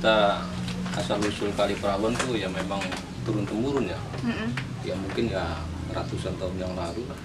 kita 0.00 0.40
asal 0.96 1.20
usul 1.20 1.52
kali 1.52 1.76
perawan 1.76 2.16
tuh 2.24 2.32
ya 2.32 2.48
memang 2.48 2.80
turun 3.28 3.44
temurun 3.44 3.84
ya 3.84 4.00
Mm-mm. 4.24 4.48
ya 4.80 4.96
mungkin 4.96 5.28
ya 5.28 5.60
ratusan 5.92 6.32
tahun 6.40 6.56
yang 6.56 6.72
lalu 6.72 7.04
lah 7.04 7.20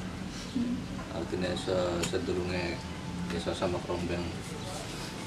artinya 1.15 1.55
se- 1.55 2.03
sedurunge 2.03 2.75
desa 3.31 3.55
sama 3.55 3.79
kerombeng 3.87 4.19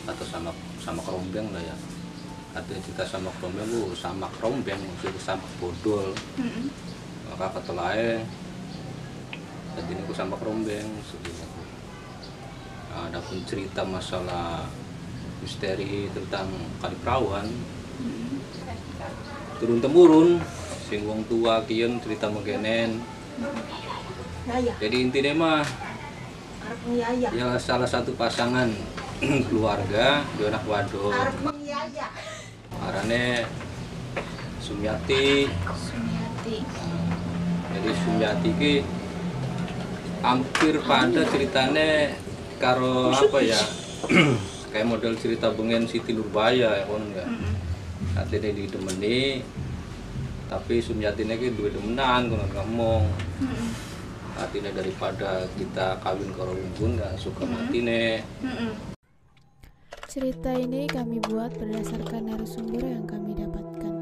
atau 0.05 0.29
sama 0.29 0.52
sama 0.77 1.00
kerombeng 1.00 1.48
lah 1.48 1.64
ya 1.64 1.73
artinya 2.52 2.84
kita 2.84 3.09
sama 3.09 3.32
kerombeng 3.41 3.65
lu 3.73 3.96
sama 3.96 4.28
kerombeng 4.37 4.77
maksudnya 4.84 5.16
sama 5.16 5.48
bodol 5.56 6.12
Mm-mm. 6.37 6.69
maka 7.33 7.56
ketelae 7.56 8.28
jadi 9.73 10.05
aku 10.05 10.12
sama 10.12 10.37
kerombeng. 10.37 10.84
Nah, 12.92 13.09
adapun 13.09 13.41
cerita 13.46 13.87
masalah 13.88 14.66
misteri 15.42 16.10
tentang 16.12 16.48
kali 16.83 16.97
perawan. 17.02 17.47
Turun 19.59 19.83
temurun 19.83 20.28
sing 20.88 21.05
wong 21.05 21.20
tua 21.28 21.61
kian 21.69 22.01
cerita 22.01 22.33
megenen 22.33 23.05
Yaya, 24.48 24.73
jadi 24.80 24.97
intinya 25.05 25.33
mah 25.37 25.61
ya 27.37 27.61
salah 27.61 27.84
satu 27.84 28.16
pasangan 28.16 28.73
keluarga 29.52 30.24
dua 30.41 30.48
anak 30.48 30.64
wadon. 30.64 31.12
Arane 32.80 33.45
Sumiati. 34.64 35.45
Sumiati. 35.77 36.56
jadi 37.69 37.91
Sumiati 38.00 38.50
ki 38.56 38.75
hampir 40.25 40.75
pada 40.89 41.22
ceritanya 41.28 42.16
karo 42.56 43.12
apa 43.12 43.39
ya 43.44 43.61
kayak 44.70 44.88
model 44.88 45.14
cerita 45.16 45.50
bengen 45.52 45.88
Siti 45.88 46.12
Nurbaya 46.12 46.78
ya 46.78 46.84
kon 46.86 47.05
ya 47.12 47.24
Mm-mm. 47.24 47.55
artinya 48.16 48.50
didemeni 48.52 49.42
tapi 50.48 50.80
ini 50.80 51.34
ki 51.36 51.48
duwe 51.56 51.69
demenan 51.72 52.33
kono 52.33 52.47
ngomong 52.56 53.05
Mm-mm. 53.44 53.70
artinya 54.41 54.70
daripada 54.72 55.44
kita 55.58 56.00
kawin 56.00 56.30
karo 56.33 56.56
unggun 56.56 56.97
ya 57.00 57.10
suka 57.20 57.44
mati 57.44 57.84
nih 57.84 58.25
Mm-mm. 58.44 58.97
Cerita 60.08 60.56
ini 60.56 60.88
kami 60.88 61.20
buat 61.20 61.53
berdasarkan 61.60 62.32
narasumber 62.32 62.80
yang 62.80 63.05
kami 63.05 63.36
dapatkan. 63.36 63.92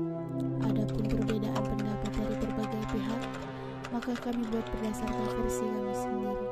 Adapun 0.63 1.03
perbedaan 1.03 1.63
pendapat 1.67 2.11
dari 2.15 2.37
berbagai 2.47 2.83
pihak, 2.95 3.23
maka 3.91 4.15
kami 4.23 4.47
buat 4.55 4.63
berdasarkan 4.71 5.29
versi 5.35 5.67
kami 5.67 5.95
sendiri 5.99 6.47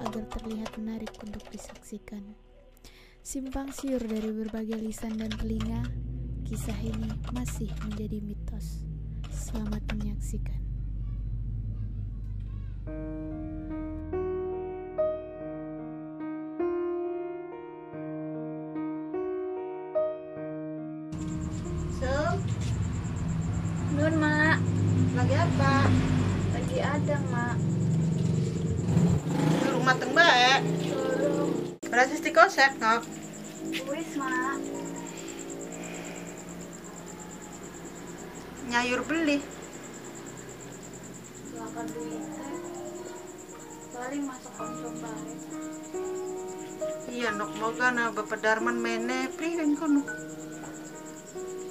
agar 0.00 0.24
terlihat 0.32 0.70
menarik 0.80 1.12
untuk 1.20 1.44
disaksikan. 1.52 2.45
Simpang 3.26 3.74
siur 3.74 3.98
dari 4.06 4.30
berbagai 4.30 4.78
lisan 4.78 5.18
dan 5.18 5.34
telinga, 5.34 5.82
kisah 6.46 6.78
ini 6.78 7.10
masih 7.34 7.66
menjadi 7.82 8.22
mitos. 8.22 8.86
Selamat 9.34 9.82
menyaksikan. 9.90 10.62
Sum, 21.98 22.38
Nun, 23.98 24.14
Mak. 24.22 24.58
lagi 25.18 25.34
apa? 25.34 25.74
Lagi 26.54 26.78
ada, 26.78 27.16
Mak. 27.34 27.58
Di 29.34 29.66
rumah 29.74 29.94
teng 29.98 30.14
bae. 30.14 30.62
Turun. 31.96 32.04
Berarti 32.04 32.20
di 32.20 32.28
kosek, 32.28 32.76
nok. 32.76 33.08
Wis, 33.88 34.10
Mak. 34.20 34.60
Nyayur 38.68 39.00
beli. 39.08 39.40
Duit, 41.76 42.24
teh. 42.36 42.56
Paling 43.96 44.22
masuk 44.28 44.52
konsum 44.60 44.92
baik. 45.00 45.40
Iya, 47.08 47.32
nok 47.32 47.52
moga 47.60 47.88
na 47.92 48.12
Bapak 48.12 48.44
Darman 48.44 48.76
mene 48.76 49.32
priwen 49.32 49.72
kono. 49.76 50.04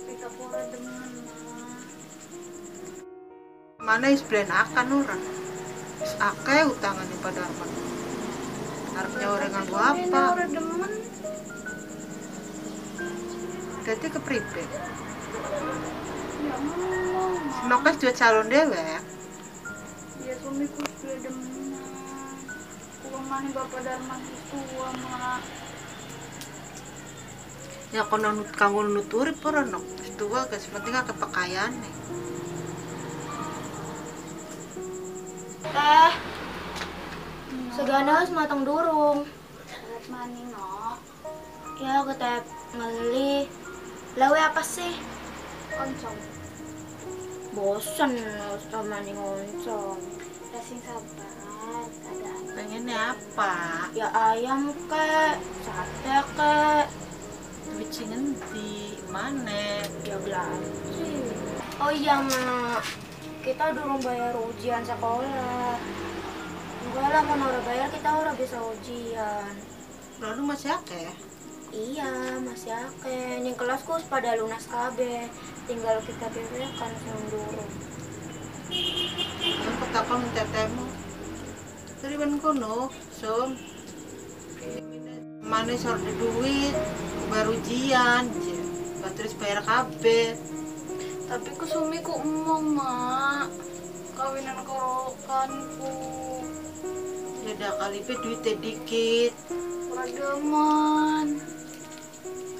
Kita 0.09 0.29
pura 0.33 0.61
dengan, 0.73 1.09
Mak. 1.21 1.85
Mana 3.77 4.09
is 4.09 4.25
brand 4.25 4.49
akan 4.49 5.05
orang. 5.05 5.21
Is 6.01 6.17
ake 6.17 6.57
utangan 6.65 7.05
di 7.05 7.17
Pak 7.21 7.33
Darman. 7.33 7.94
Harapnya 8.95 9.27
orang 9.27 9.51
nganggo 9.51 9.77
apa? 9.77 10.23
Berarti 13.85 14.07
ke 14.09 14.19
pripe. 14.23 14.63
Ya. 14.65 14.81
Nokes 17.69 17.99
dua 18.01 18.13
calon 18.15 18.47
dewe. 18.49 18.81
Ya 20.25 20.33
suamiku 20.41 20.81
sudah 21.01 21.17
demen. 21.21 21.75
Kurang 23.03 23.25
mana 23.29 23.49
Bapak 23.53 23.81
Darman 23.85 24.21
itu, 24.25 24.57
Mak. 24.79 25.41
Ya 27.93 28.03
kono 28.09 28.33
nut 28.33 28.49
kanggo 28.57 28.81
nuturi 28.81 29.35
pura 29.37 29.61
nok. 29.61 29.85
Wis 30.01 30.11
tua 30.17 30.49
guys, 30.49 30.65
penting 30.71 30.95
ke 30.95 31.13
pakaian 31.13 31.71
nih. 31.75 31.95
Teh, 35.69 36.13
segana 37.75 38.23
matang 38.31 38.63
durung. 38.63 39.27
Lihat 39.67 40.05
mani, 40.07 40.47
no. 40.47 40.95
Ya, 41.75 41.99
aku 41.99 42.15
teh 42.15 42.39
ngeli. 42.71 43.51
Lawe 44.15 44.39
apa 44.39 44.63
sih? 44.63 44.95
Oncom. 45.75 46.15
Bosen 47.51 48.15
sama 48.71 49.03
nih 49.03 49.11
ngoncong. 49.11 49.99
Kasih 50.55 50.79
sabar. 50.87 51.31
Keadaan. 51.99 52.41
Pengennya 52.55 52.99
apa? 53.11 53.53
Ya 53.91 54.07
ayam 54.07 54.71
ke, 54.71 55.07
sate 55.67 56.17
ke, 56.39 56.55
Duit 57.65 57.89
sing 57.91 58.07
endi? 58.13 58.95
Mana? 59.11 59.83
ya 60.05 60.15
belanja. 60.21 61.11
Oh 61.83 61.91
iya, 61.91 62.23
Mak. 62.23 62.87
Kita 63.43 63.75
durung 63.75 63.99
bayar 63.99 64.31
ujian 64.37 64.85
sekolah. 64.87 66.04
Enggak 66.95 67.11
lah, 67.11 67.23
kan 67.27 67.43
udah 67.43 67.63
bayar 67.67 67.91
kita 67.91 68.07
udah 68.07 68.33
bisa 68.39 68.55
ujian. 68.55 69.51
Lalu 70.23 70.41
masih 70.47 70.79
ake? 70.79 71.11
Iya, 71.75 72.39
masih 72.39 72.71
ake. 72.71 73.43
Yang 73.43 73.59
kelasku 73.59 73.99
pada 74.07 74.39
lunas 74.39 74.63
KB. 74.63 75.27
Tinggal 75.67 75.99
kita 76.07 76.31
kan 76.79 76.91
yang 77.03 77.21
durung. 77.27 77.71
Yang 79.43 79.75
ketakon 79.83 80.23
tetemu. 80.31 80.87
Dari 81.99 82.15
ban 82.15 82.33
kono, 82.39 82.87
som. 83.11 83.59
Mana 85.43 85.75
sor 85.75 85.99
di 85.99 86.15
duit, 86.15 86.75
baru 87.27 87.59
ujian, 87.59 88.23
terus 89.19 89.35
bayar 89.35 89.59
KB. 89.67 90.31
Tapi 91.27 91.49
ku 91.59 91.67
sumi 91.67 91.99
ku 91.99 92.23
emong, 92.23 92.71
Mak. 92.71 93.51
Kawinan 94.15 94.63
karo 94.63 95.11
kanku. 95.27 95.93
Beda 97.45 97.69
kali 97.77 97.99
pe 98.03 98.13
duitnya 98.19 98.53
dikit. 98.61 99.33
Demen. 100.05 101.41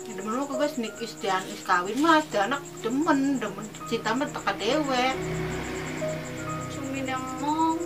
Ya 0.09 0.11
demen 0.17 0.33
lo 0.33 0.49
kagak 0.49 0.81
nik 0.81 0.97
istian 0.97 1.45
is 1.53 1.61
kawin 1.61 1.99
mas, 2.01 2.25
dia 2.33 2.49
anak 2.49 2.63
demen, 2.81 3.37
demen 3.37 3.65
cinta 3.85 4.17
mah 4.17 4.25
teka 4.25 4.53
dewe. 4.57 5.05
Sumi 6.73 7.05
emong. 7.05 7.77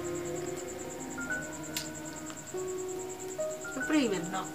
Priwen 3.89 4.21
no. 4.30 4.45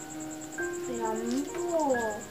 Ya 0.89 1.11
ampun. 1.11 2.23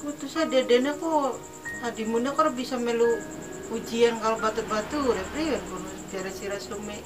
Kutu 0.00 0.26
saya 0.26 0.48
dedenya 0.48 0.96
kok 0.96 1.36
tadi 1.84 2.02
muna 2.08 2.32
kok 2.32 2.56
bisa 2.56 2.80
melu 2.80 3.20
ujian 3.68 4.16
kalau 4.18 4.40
batu-batu 4.40 5.12
udah 5.12 5.26
priwen 5.36 5.60
kono 5.68 5.92
cara 6.08 6.30
sira 6.32 6.56
sumi. 6.56 6.98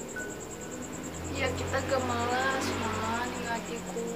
Ya 1.33 1.49
kita 1.59 1.79
gak 1.91 2.03
malas, 2.07 2.67
Mak, 2.79 3.27
ngatiku. 3.49 4.07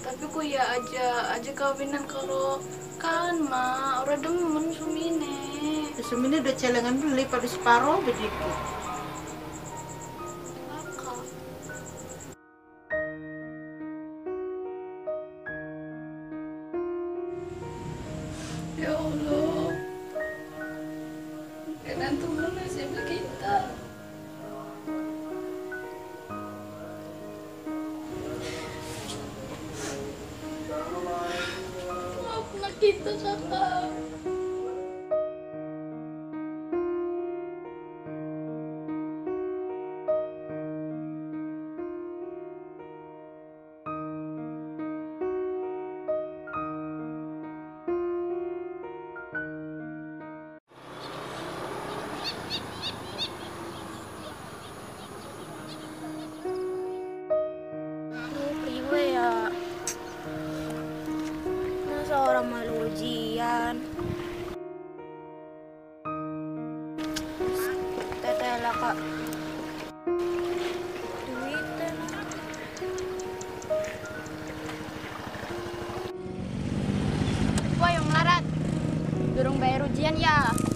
Tapi 0.00 0.24
ku 0.32 0.40
ya 0.42 0.64
aja, 0.74 1.36
aja 1.36 1.52
kawinan 1.54 2.02
karo 2.08 2.58
kan, 2.98 3.38
Mak. 3.44 4.08
Ora 4.08 4.16
demen 4.18 4.72
sumine. 4.74 5.36
Sumi 6.00 6.32
ini 6.32 6.40
udah 6.42 6.54
celengan 6.56 6.96
beli 6.98 7.28
pada 7.28 7.46
separuh. 7.46 8.00
Kakak. 8.02 8.58
Ya 18.80 18.96
Allah. 18.96 19.76
Kalian 21.84 22.14
tuh 22.18 22.48
nasib 22.56 22.90
kita. 23.06 23.79
Maafkan 33.00 33.16
kita, 33.48 33.89
Durung 80.00 80.16
bayar 80.16 80.16
ujian 80.16 80.16
ya. 80.16 80.36
Kita 80.48 80.69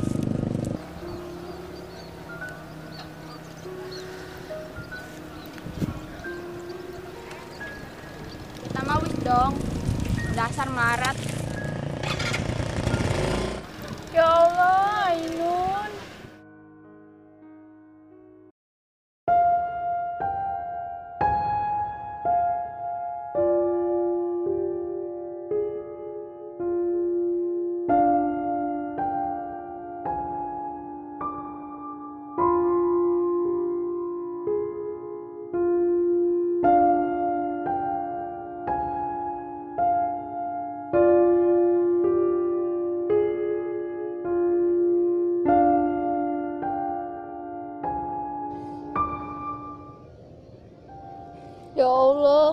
Allah. 51.95 52.53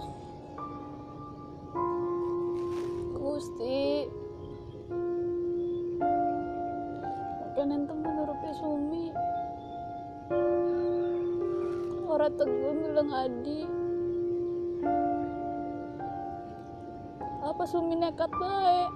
Gusti. 3.18 4.06
Makanan 7.42 7.90
tuh 7.90 7.98
menurut 7.98 8.40
Sumi. 8.62 9.06
Orang 12.06 12.34
teguh 12.38 12.74
bilang 12.78 13.10
adi. 13.10 13.66
Apa 17.42 17.64
Sumi 17.66 17.98
nekat 17.98 18.30
baik? 18.38 18.92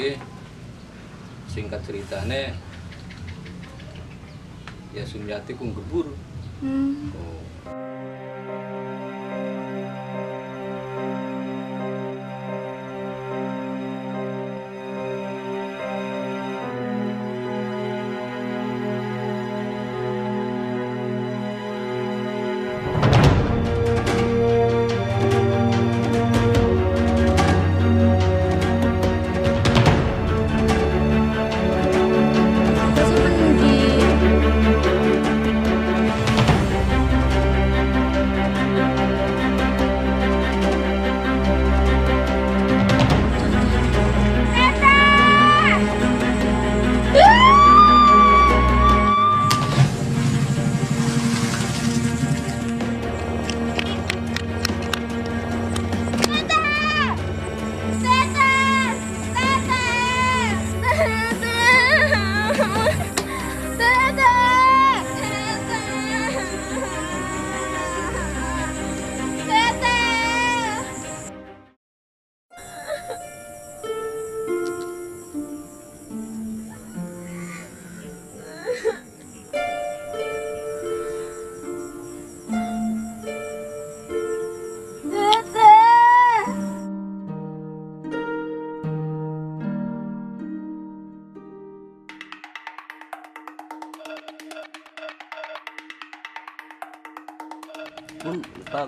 Kunti 0.00 0.16
singkat 1.52 1.84
ceritanya 1.84 2.56
ya 4.96 5.04
Sumiati 5.04 5.52
kung 5.52 5.76
gebur 5.76 6.08
Hmm. 6.60 7.08
oh. 7.16 7.40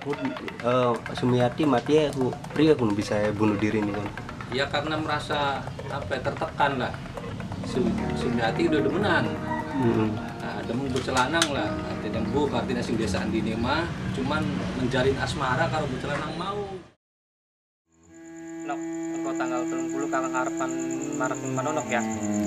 Aku 0.02 0.18
eh, 0.18 0.92
Sumiati 1.14 1.62
mati 1.62 1.92
ya 1.94 2.10
aku 2.10 2.34
pria 2.50 2.74
aku 2.74 2.90
bisa 2.90 3.14
bunuh 3.32 3.54
diri 3.54 3.78
nih 3.78 3.94
kan 3.94 4.06
ya 4.52 4.66
karena 4.66 4.98
merasa 4.98 5.62
apa 5.88 6.10
ya, 6.10 6.20
tertekan 6.26 6.72
lah 6.82 6.92
Sum- 7.62 7.94
Sumiati 8.18 8.66
udah 8.66 8.80
demenan 8.82 9.24
Mm-mm. 9.72 10.10
nah, 10.42 10.58
demen 10.66 10.90
bercelanang 10.90 11.46
lah 11.54 11.70
artinya 11.88 12.20
bu 12.28 12.50
artinya 12.50 12.82
sing 12.82 12.98
desaan 12.98 13.30
dini 13.30 13.54
mah 13.54 13.86
cuman 14.12 14.42
menjalin 14.76 15.14
asmara 15.22 15.70
kalau 15.70 15.86
bercelanang 15.86 16.34
mau 16.34 16.60
Nok, 18.62 18.78
engko 19.18 19.30
tanggal 19.34 19.60
30 19.66 20.06
kakang 20.06 20.34
harapan 20.38 20.70
maret 21.18 21.38
manonok 21.50 21.86
ya. 21.90 21.98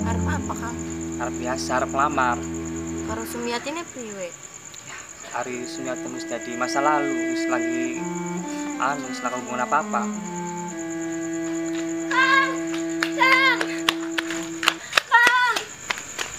Arep 0.08 0.24
apa 0.24 0.54
kang? 0.56 0.76
Harap 1.20 1.34
biasa, 1.36 1.70
harap 1.76 1.92
lamar. 1.92 2.40
Karo 3.04 3.20
Sumiati 3.28 3.68
ini 3.68 3.84
priwe? 3.84 4.45
Hari 5.36 5.68
Sumiati 5.68 6.08
mesti 6.08 6.32
jadi 6.32 6.56
masa 6.56 6.80
lalu, 6.80 7.36
wis 7.36 7.44
lagi 7.52 8.00
anu, 8.80 9.04
wis 9.04 9.20
lagi 9.20 9.36
hubungan 9.36 9.68
apa-apa. 9.68 10.08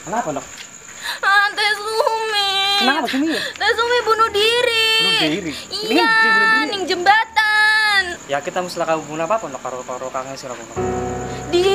Kenapa, 0.02 0.30
Nok? 0.34 0.46
Ah, 1.22 1.46
Teh 1.54 1.72
Sumi. 1.78 2.50
Kenapa, 2.82 3.06
Sumi? 3.06 3.38
Teh 3.38 3.72
Sumi 3.78 3.98
bunuh 4.02 4.30
diri. 4.34 4.90
Bunuh 4.90 5.30
diri? 5.30 5.54
Iya, 5.94 6.10
ning 6.66 6.90
jembatan. 6.90 8.18
Ya 8.26 8.42
kita 8.42 8.66
mesti 8.66 8.82
lagi 8.82 8.98
hubungan 8.98 9.30
apa-apa, 9.30 9.46
Nok, 9.46 9.62
karo 9.62 9.86
karo 9.86 10.10
kakang 10.10 10.34
sira 10.34 10.58
Nok. 10.58 10.74
Di 11.54 11.70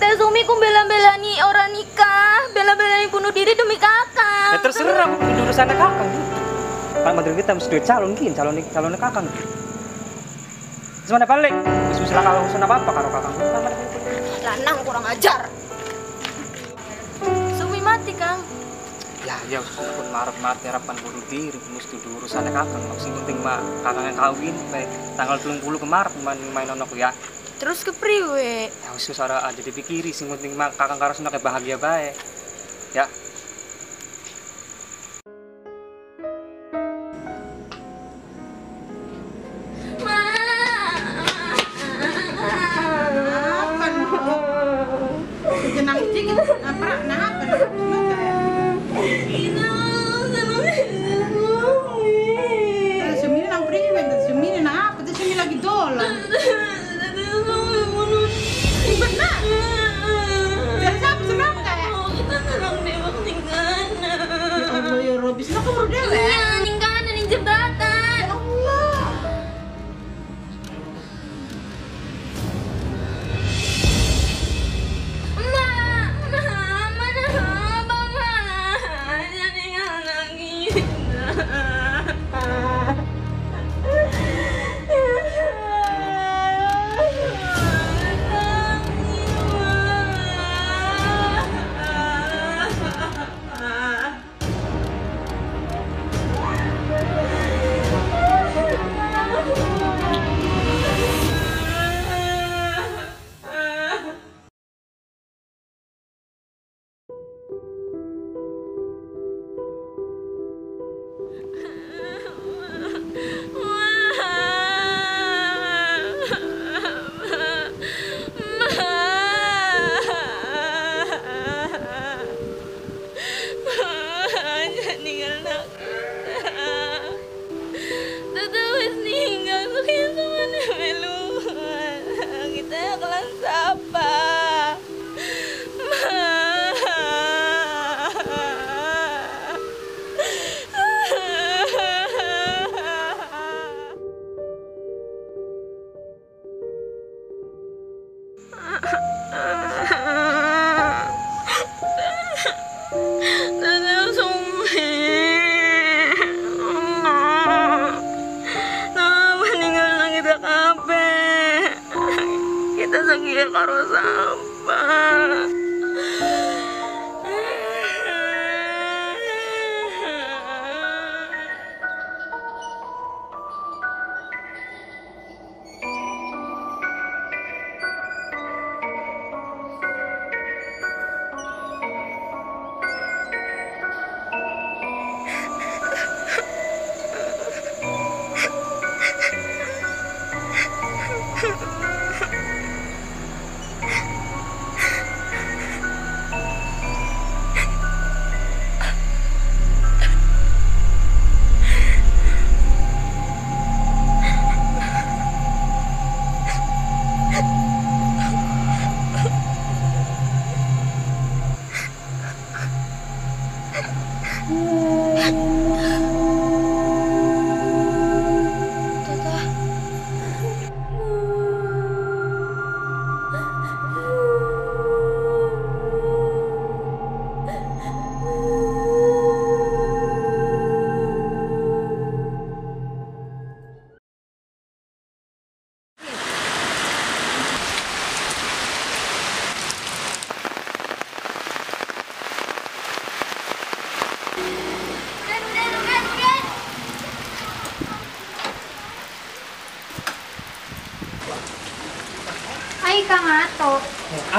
Teh 0.00 0.16
Sumi 0.16 0.40
ku 0.48 0.56
bela-belani 0.56 1.44
orang 1.44 1.76
nikah, 1.76 2.48
bela-belani 2.56 3.04
bunuh 3.12 3.28
diri 3.36 3.52
demi 3.52 3.76
kakak. 3.76 4.56
Ya 4.56 4.58
terserah, 4.64 5.12
itu 5.12 5.40
urusannya 5.44 5.76
kakang 5.76 6.08
gitu. 6.08 6.40
Pak 7.04 7.12
Menteri 7.12 7.36
kita 7.36 7.52
mesti 7.52 7.68
duit 7.68 7.84
calon 7.84 8.16
gini, 8.16 8.32
calon 8.32 8.56
calon 8.72 8.96
kakang. 8.96 9.28
Semuanya 11.04 11.28
balik, 11.28 11.52
wis 11.92 12.00
wis 12.00 12.12
lah 12.16 12.22
kalau 12.24 12.40
urusan 12.48 12.64
apa-apa 12.64 12.90
karo 12.96 13.08
kakang. 13.12 13.34
Lanang 14.40 14.76
kurang 14.88 15.04
ajar. 15.04 15.40
Sumi 17.60 17.80
mati, 17.84 18.16
Kang. 18.16 18.40
ya 19.20 19.36
ya 19.52 19.60
pun 19.60 20.08
marah 20.08 20.32
mati 20.40 20.64
harapan 20.64 20.96
bunuh 21.04 21.20
diri 21.28 21.60
mesti 21.76 22.00
dulu 22.00 22.24
urusannya 22.24 22.56
kakang 22.56 22.80
maksudnya 22.88 23.20
penting 23.20 23.36
mah 23.44 23.60
kakang 23.84 24.08
yang 24.08 24.16
kawin 24.16 24.56
tanggal 25.12 25.36
30 25.36 25.60
kemarin 25.60 26.12
main 26.24 26.40
main 26.56 26.66
nonok 26.72 26.88
ya 26.96 27.12
terus 27.60 27.84
ke 27.84 27.92
priwe 27.92 28.72
Ya 28.72 28.90
wis 28.96 29.12
ora 29.20 29.44
aja 29.44 29.60
dipikiri 29.60 30.10
sing 30.16 30.32
penting 30.32 30.56
kakang 30.56 30.96
karo 30.96 31.12
seneng 31.12 31.36
bahagia 31.44 31.76
bae. 31.76 32.16
Ya. 32.96 33.06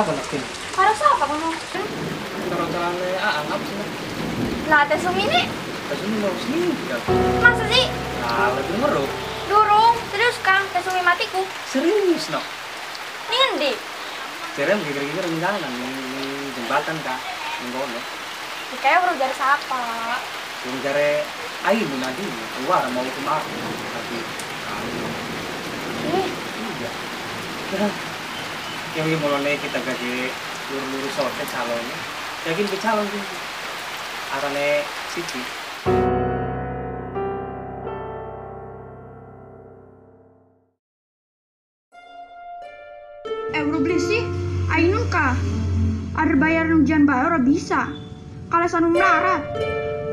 Apa 0.01 0.17
nak 0.17 0.25
tin? 0.33 0.41
Para 0.73 0.91
sa 0.97 1.13
apa 1.13 1.29
kamu? 1.29 1.49
Karo 2.49 2.65
tane 2.73 3.09
aang 3.21 3.47
apa 3.53 3.63
sih? 3.69 3.77
Latte 4.65 4.95
sumini? 4.97 5.45
Kasi 5.93 6.05
mo 6.17 6.29
sini. 6.41 6.73
Masa 7.37 7.63
sih? 7.69 7.85
Ah, 8.25 8.49
lagi 8.49 8.73
ngero. 8.81 9.05
Durung. 9.45 9.95
Serius 10.09 10.41
Kang, 10.41 10.65
tes 10.73 10.81
sumi 10.81 11.05
matiku. 11.05 11.45
Serius. 11.69 12.33
Ini 12.33 13.37
endi? 13.53 13.71
Kira 14.57 14.73
kira-kira 14.73 15.21
rencangan 15.21 15.61
yang 15.69 15.95
jembatan 16.57 16.97
kah? 17.05 17.19
Yang 17.61 17.69
kono. 17.77 17.99
Kayak 18.81 18.99
baru 19.05 19.13
dari 19.21 19.35
siapa? 19.37 19.81
Yung 20.65 20.77
jare 20.81 21.09
ay 21.69 21.77
mo 21.85 21.95
na 22.01 22.09
din. 22.17 22.31
Keluar 22.57 22.89
mau 22.89 23.05
ke 23.05 23.21
aku. 23.21 23.51
Tapi 23.93 24.17
Ih, 26.11 26.27
iya. 26.81 26.91
Kira 27.69 27.87
ini 28.91 29.15
mulai 29.23 29.55
kita 29.55 29.79
gaji 29.79 30.27
lurus-lurus 30.67 31.13
sorte 31.15 31.43
calonnya. 31.47 31.97
Yakin 32.43 32.67
ke 32.67 32.77
calon. 32.83 33.07
Arane 34.35 34.83
siji. 35.15 35.41
Eh 43.55 43.61
bro 43.63 43.79
beli 43.79 43.95
sih, 43.95 44.27
ayo 44.75 45.07
kah? 45.07 45.39
Ada 46.19 46.35
bayaran 46.35 46.83
ujian 46.83 47.07
bayar 47.07 47.39
bisa. 47.39 47.87
Kalau 48.51 48.67
sanu 48.67 48.91
melarat, 48.91 49.39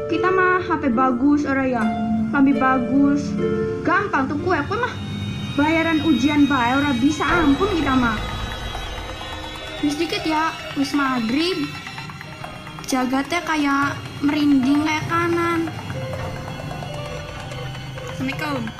kita 0.06 0.30
mah 0.30 0.62
HP 0.62 0.94
bagus 0.94 1.42
ora 1.42 1.66
ya, 1.66 1.82
lambi 2.30 2.54
bagus, 2.54 3.34
gampang 3.82 4.30
tuh 4.30 4.38
kue 4.46 4.58
kue 4.70 4.78
mah. 4.78 4.94
Bayaran 5.58 5.98
ujian 6.06 6.46
bayar 6.46 6.78
ora 6.78 6.94
bisa 6.94 7.26
ampun 7.26 7.66
kita 7.74 7.98
mah. 7.98 8.27
Wis 9.78 9.94
dikit 9.94 10.26
ya, 10.26 10.50
wis 10.74 10.90
maghrib. 10.90 11.70
Jagatnya 12.90 13.38
kayak 13.46 13.94
merinding 14.26 14.82
kayak 14.82 15.06
kanan. 15.06 15.70
Assalamualaikum. 18.10 18.77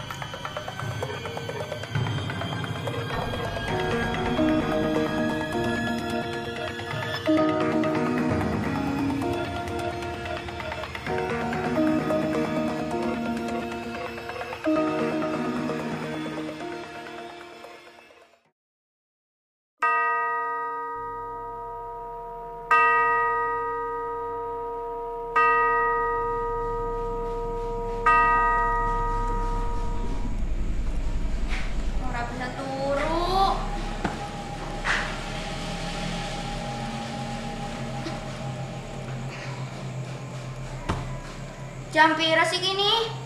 Jam 41.99 42.15
pira 42.15 42.47
sih 42.47 42.63
kini? 42.63 43.18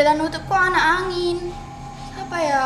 jalan 0.00 0.16
nutup 0.16 0.40
kok 0.48 0.56
anak 0.56 0.84
angin. 1.04 1.52
Apa 2.16 2.36
ya? 2.40 2.64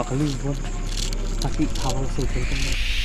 makalimot. 0.00 0.56
Pati, 1.44 1.68
hawang 1.84 2.08
suto. 2.16 2.99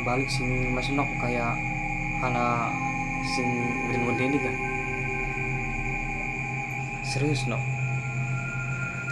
nang 0.00 0.16
balik 0.16 0.32
sing 0.32 0.72
mas 0.72 0.88
nok 0.96 1.12
kayak 1.20 1.60
ana 2.24 2.72
sing 3.20 3.44
ngirim 3.92 4.16
ini 4.16 4.38
kan. 4.40 4.56
Serius 7.04 7.44
nok. 7.44 7.60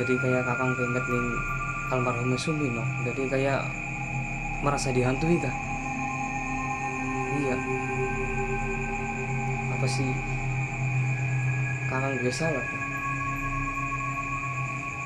Jadi 0.00 0.16
kayak 0.16 0.48
kakang 0.48 0.72
pengen 0.80 0.96
nih 0.96 1.36
almarhum 1.92 2.32
Sumi 2.40 2.72
nok. 2.72 2.88
Jadi 3.04 3.28
kayak 3.28 3.68
merasa 4.64 4.88
dihantui 4.88 5.36
kah? 5.36 5.52
Iya. 7.36 7.56
Apa 9.76 9.84
sih? 9.84 10.08
Kakang 11.92 12.16
gue 12.16 12.32
salah 12.32 12.64
kan? 12.64 12.80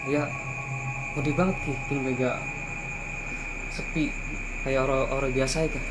ya 0.06 0.30
mudah 1.18 1.34
banget 1.34 1.56
sih 1.66 1.98
mega. 1.98 2.38
Sepi 3.74 4.14
kayak 4.62 4.86
orang 4.86 5.10
orang 5.10 5.32
biasa 5.34 5.66
ya 5.66 5.82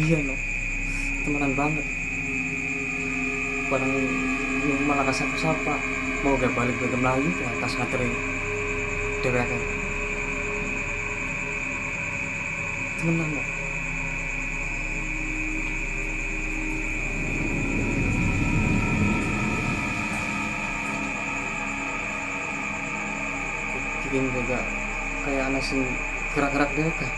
iya 0.00 0.18
no. 0.24 0.34
Temenan 1.20 1.52
banget. 1.52 1.84
Barang 3.68 3.92
malah 4.88 5.04
kasar 5.04 5.28
sapa. 5.36 5.76
Mau 6.20 6.36
gak 6.36 6.52
balik 6.52 6.76
ke 6.76 6.96
lagi 7.00 7.30
ke 7.32 7.44
atas 7.48 7.80
nganterin 7.80 8.12
dewek 9.20 9.44
kan 9.44 9.62
temenan 13.00 13.28
no. 13.32 13.42
Bikin 24.04 24.24
juga 24.32 24.60
kayak 25.24 25.52
anak 25.52 25.62
sing 25.64 25.80
gerak-gerak 26.36 26.70
deh 26.76 26.88
kah 27.00 27.12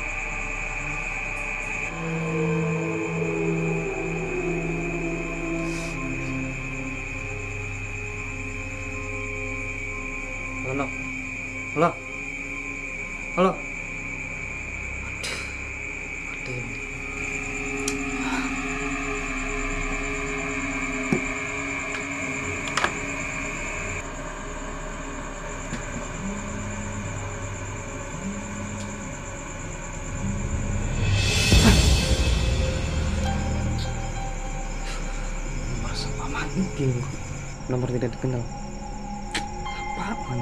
apaan 40.03 40.41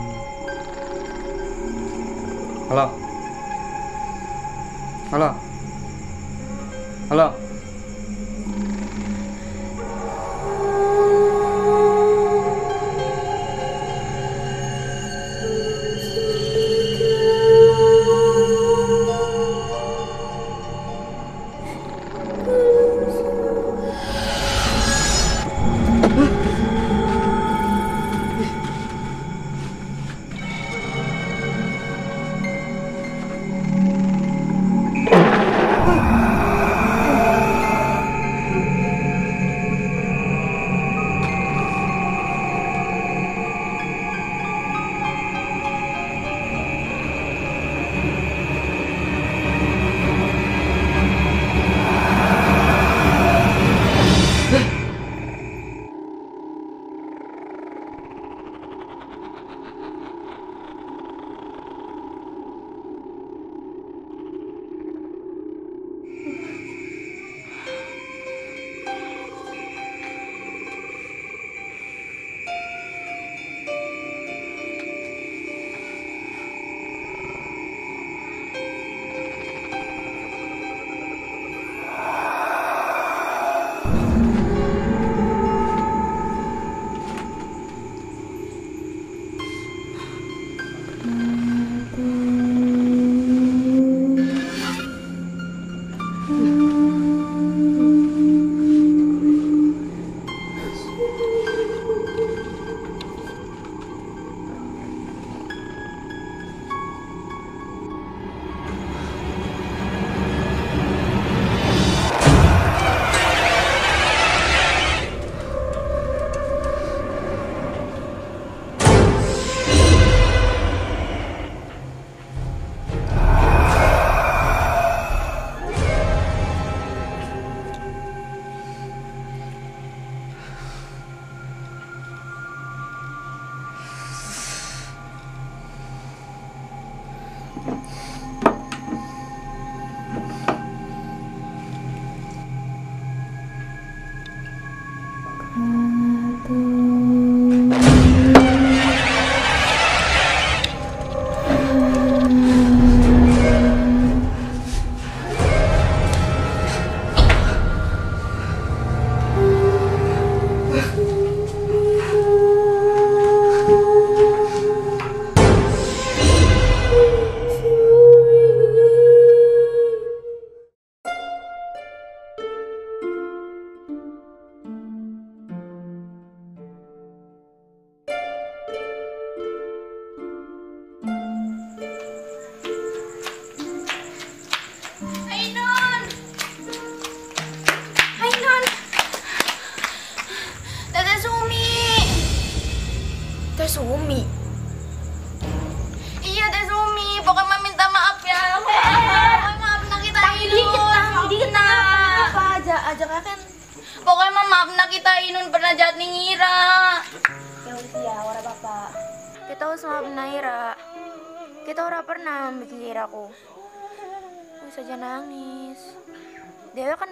halo? 2.70 2.86
Halo? 5.10 5.30
Halo 7.10 7.49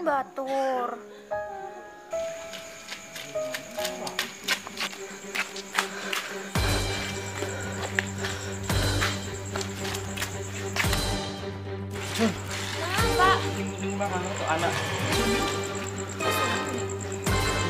batur 0.08 0.96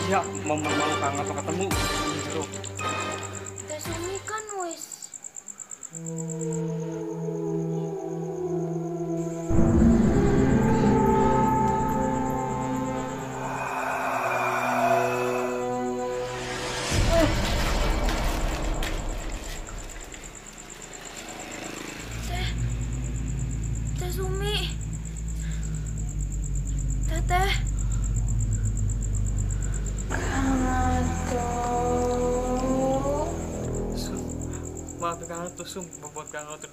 Ya, 0.08 0.24
mau 0.40 0.56
mau 0.56 0.72
kangen 0.72 1.20
atau 1.20 1.34
ketemu. 1.36 1.66
Gitu. 1.68 2.67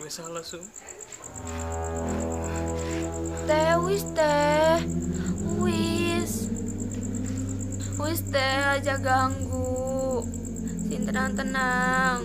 gue 0.05 0.13
salah, 0.13 0.45
Sum. 0.45 0.61
Teh, 3.49 3.73
wis 3.81 4.05
teh. 4.13 4.77
Wis. 5.57 6.45
Wis 7.97 8.21
teh, 8.29 8.61
aja 8.69 9.01
ganggu. 9.01 10.21
Sin 10.85 11.09
tenang-tenang. 11.09 12.21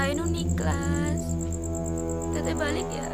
Ainun 0.00 0.32
ikhlas. 0.32 1.20
Teteh 2.32 2.56
balik 2.56 2.88
ya. 2.88 3.07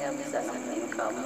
yang 0.00 0.16
bisa 0.16 0.40
nemenin 0.40 0.88
kamu. 0.88 1.24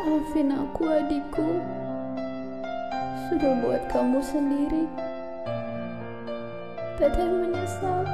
Maafin 0.00 0.50
aku 0.52 0.82
adikku. 0.84 1.48
Sudah 3.32 3.52
buat 3.64 3.82
kamu 3.88 4.20
sendiri. 4.20 4.84
Teteh 7.00 7.28
menyesal. 7.28 8.04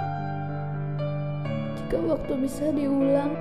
Jika 1.75 1.99
waktu 2.07 2.33
bisa 2.39 2.71
diulang 2.71 3.35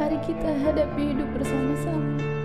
Mari 0.00 0.16
kita 0.24 0.48
hadapi 0.64 1.12
hidup 1.12 1.28
bersama-sama. 1.36 2.39